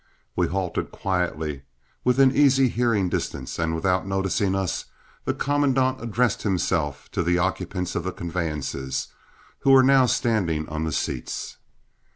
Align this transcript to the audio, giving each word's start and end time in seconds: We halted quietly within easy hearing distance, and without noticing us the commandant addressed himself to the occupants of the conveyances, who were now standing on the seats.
We 0.35 0.47
halted 0.47 0.89
quietly 0.89 1.61
within 2.03 2.31
easy 2.35 2.69
hearing 2.69 3.07
distance, 3.07 3.59
and 3.59 3.75
without 3.75 4.07
noticing 4.07 4.55
us 4.55 4.85
the 5.25 5.33
commandant 5.35 6.01
addressed 6.01 6.41
himself 6.41 7.07
to 7.11 7.21
the 7.21 7.37
occupants 7.37 7.93
of 7.93 8.03
the 8.05 8.11
conveyances, 8.11 9.09
who 9.59 9.69
were 9.69 9.83
now 9.83 10.07
standing 10.07 10.67
on 10.69 10.85
the 10.85 10.91
seats. 10.91 11.57